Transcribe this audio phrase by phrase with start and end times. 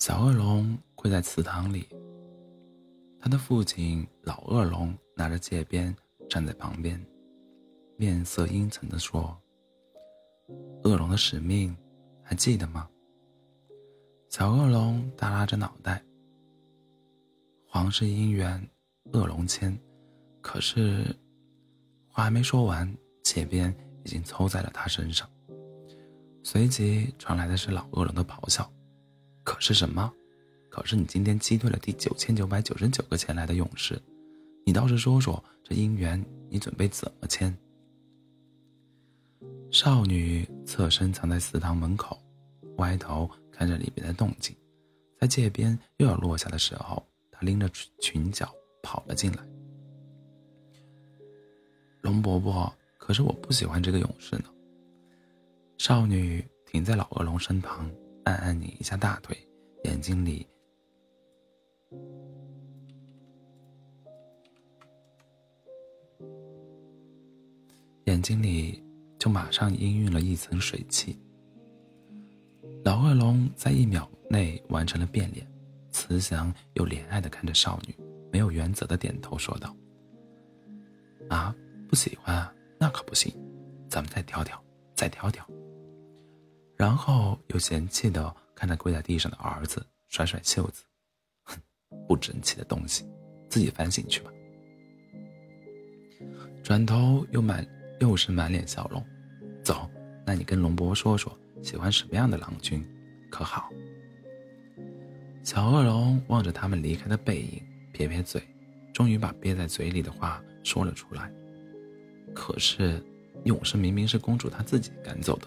[0.00, 1.86] 小恶龙跪在祠堂里，
[3.20, 5.94] 他的父亲老恶龙拿着戒鞭
[6.26, 6.98] 站在旁边，
[7.98, 9.38] 面色阴沉地说
[10.84, 11.76] ：“恶龙的使命
[12.22, 12.88] 还记得吗？”
[14.30, 16.02] 小恶龙耷拉着脑袋。
[17.68, 18.66] 皇室姻缘，
[19.12, 19.78] 恶龙签。
[20.40, 21.14] 可是，
[22.08, 22.90] 话还没说完，
[23.22, 23.76] 戒鞭
[24.06, 25.28] 已经抽在了他身上。
[26.42, 28.66] 随即传来的是老恶龙的咆哮
[29.44, 30.12] ：“可是什么？
[30.68, 34.00] 可是你今天击退了第九千九百九十九个前来的勇士，
[34.64, 37.56] 你倒是说说，这姻缘你准备怎么签？”
[39.70, 42.20] 少女侧身藏在祠堂门口，
[42.76, 44.54] 歪头看着里面的动静。
[45.20, 47.68] 在界边又要落下的时候，她拎着
[48.00, 48.52] 裙角
[48.82, 49.44] 跑了进来。
[52.00, 54.44] 龙伯伯，可是我不喜欢这个勇士呢。
[55.78, 57.90] 少女停在老恶龙身旁，
[58.24, 59.36] 暗暗拧一下大腿，
[59.84, 60.46] 眼睛里，
[68.04, 68.82] 眼睛里
[69.18, 71.18] 就马上氤氲了一层水汽。
[72.84, 75.46] 老恶龙在一秒内完成了变脸，
[75.90, 77.94] 慈祥又怜爱的看着少女，
[78.32, 79.74] 没有原则的点头说道
[81.28, 81.54] ：“啊，
[81.88, 83.32] 不喜欢，那可不行，
[83.88, 84.62] 咱们再挑挑，
[84.94, 85.46] 再挑挑。”
[86.80, 90.82] 然后又嫌弃的看着跪在地上的儿子，甩甩袖子，
[91.42, 91.60] 哼，
[92.08, 93.04] 不争气的东西，
[93.50, 94.32] 自己反省去吧。
[96.62, 97.66] 转头又满
[98.00, 99.04] 又是满脸笑容，
[99.62, 99.90] 走，
[100.24, 102.82] 那你跟龙伯说说，喜欢什么样的郎君，
[103.30, 103.68] 可好？
[105.42, 108.42] 小恶龙望着他们离开的背影，撇撇嘴，
[108.94, 111.30] 终于把憋在嘴里的话说了出来。
[112.34, 113.04] 可是，
[113.44, 115.46] 勇士明明是公主她自己赶走的。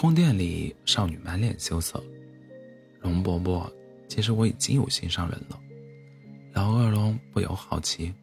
[0.00, 2.00] 宫殿里，少女满脸羞涩。
[3.00, 3.68] 龙伯伯，
[4.08, 5.60] 其实我已经有心上人了。
[6.52, 8.14] 老恶龙不由好奇：“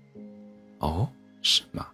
[0.79, 1.05] 哦，
[1.41, 1.91] 是吗？”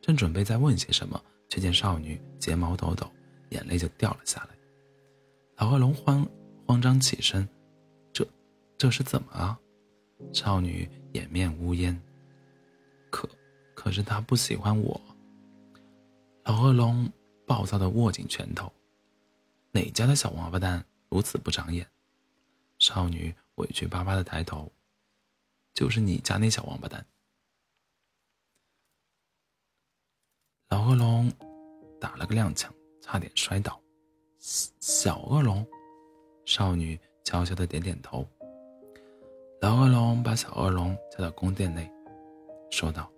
[0.00, 3.10] 正准备再问些什么，却见少女睫毛抖抖，
[3.48, 4.50] 眼泪就掉了下来。
[5.56, 6.24] 老恶龙慌
[6.64, 7.48] 慌张起身
[8.14, 8.24] ：“这，
[8.78, 9.58] 这是怎么啊？”
[10.32, 12.00] 少女掩面呜咽
[13.10, 13.28] ：“可，
[13.74, 15.00] 可是他不喜欢我。”
[16.46, 17.10] 老恶龙
[17.44, 18.72] 暴躁地握紧拳头。
[19.74, 21.84] 哪家的小王八蛋如此不长眼？
[22.78, 24.70] 少女委屈巴巴的抬头。
[25.72, 27.04] 就是你家那小王八蛋。
[30.68, 31.28] 老恶龙
[32.00, 32.68] 打了个踉跄，
[33.02, 33.80] 差点摔倒。
[34.38, 35.66] 小恶龙，
[36.46, 38.24] 少女悄悄的点点头。
[39.60, 41.90] 老恶龙把小恶龙叫到宫殿内，
[42.70, 43.10] 说道：“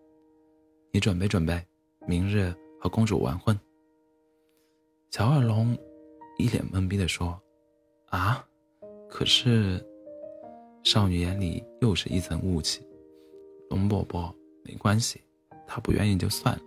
[0.91, 1.62] 你准备准备，
[2.06, 2.50] 明日
[2.81, 3.59] 和公主完婚。”
[5.12, 5.77] 小恶龙。
[6.38, 7.41] 一脸懵逼的说
[8.10, 8.47] ：“啊，
[9.08, 9.84] 可是……”
[10.84, 12.80] 少女眼里又是一层雾气。
[13.70, 14.32] 龙伯伯，
[14.62, 15.20] 没关系，
[15.66, 16.62] 他不愿意就算了，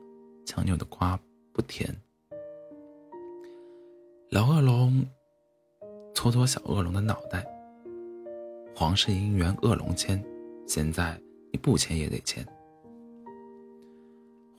[0.46, 1.18] 强扭的瓜
[1.54, 1.90] 不甜。
[4.30, 5.06] 老恶龙
[6.14, 7.48] 搓搓小恶龙的脑袋
[8.76, 10.22] ：“皇室姻缘，恶龙签，
[10.68, 11.18] 现在
[11.54, 12.46] 你不签也得签。”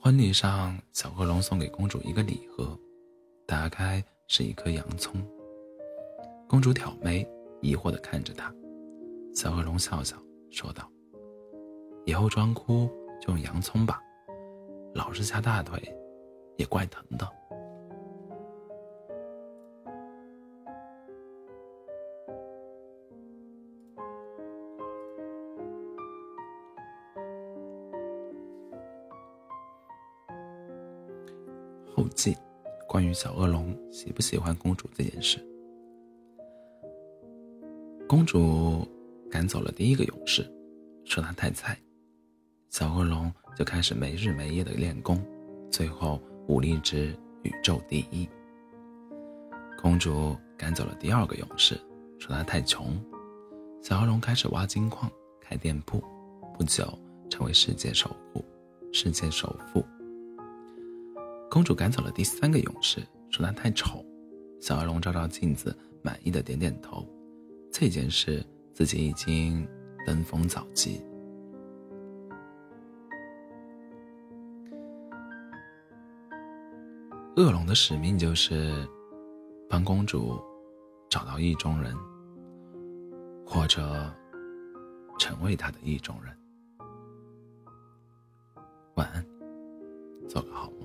[0.01, 2.75] 婚礼上，小恶龙送给公主一个礼盒，
[3.45, 4.03] 打开。
[4.33, 5.21] 是一颗洋葱。
[6.47, 7.27] 公主挑眉，
[7.59, 8.49] 疑惑的看着他。
[9.35, 10.15] 小恶龙笑笑
[10.49, 10.89] 说道
[12.07, 12.89] ：“以后装哭
[13.19, 14.01] 就用洋葱吧，
[14.93, 15.77] 老是掐大腿，
[16.55, 17.27] 也怪疼的。”
[31.93, 32.33] 后记。
[32.91, 35.39] 关于小恶龙喜不喜欢公主这件事，
[38.05, 38.85] 公主
[39.29, 40.45] 赶走了第一个勇士，
[41.05, 41.79] 说他太菜，
[42.69, 45.25] 小恶龙就开始没日没夜的练功，
[45.69, 48.27] 最后武力值宇宙第一。
[49.81, 51.79] 公主赶走了第二个勇士，
[52.19, 53.01] 说他太穷，
[53.81, 55.09] 小恶龙开始挖金矿、
[55.39, 56.03] 开店铺，
[56.57, 56.85] 不久
[57.29, 58.43] 成为世界首富，
[58.91, 59.81] 世界首富。
[61.51, 64.05] 公主赶走了第三个勇士，说他太丑。
[64.61, 67.05] 小恶龙照照镜子，满意的点点头。
[67.73, 68.41] 这件事
[68.73, 69.67] 自己已经
[70.05, 71.03] 登峰造极。
[77.35, 78.87] 恶龙的使命就是
[79.69, 80.39] 帮公主
[81.09, 81.93] 找到意中人，
[83.45, 84.09] 或者
[85.19, 86.33] 成为他的意中人。
[88.95, 89.25] 晚安，
[90.29, 90.80] 做个好梦。